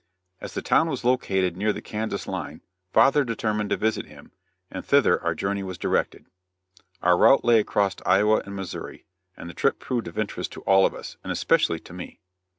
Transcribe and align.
As 0.39 0.55
the 0.55 0.63
town 0.63 0.89
was 0.89 1.05
located 1.05 1.55
near 1.55 1.71
the 1.71 1.79
Kansas 1.79 2.25
line 2.25 2.61
father 2.91 3.23
determined 3.23 3.69
to 3.69 3.77
visit 3.77 4.07
him, 4.07 4.31
and 4.71 4.83
thither 4.83 5.21
our 5.23 5.35
journey 5.35 5.61
was 5.61 5.77
directed. 5.77 6.25
Our 7.03 7.15
route 7.15 7.45
lay 7.45 7.59
across 7.59 7.97
Iowa 8.03 8.41
and 8.43 8.55
Missouri, 8.55 9.05
and 9.37 9.47
the 9.47 9.53
trip 9.53 9.77
proved 9.77 10.07
of 10.07 10.17
interest 10.17 10.53
to 10.53 10.61
all 10.61 10.87
of 10.87 10.95
us, 10.95 11.17
and 11.23 11.31
especially 11.31 11.79
to 11.81 11.93
me. 11.93 12.19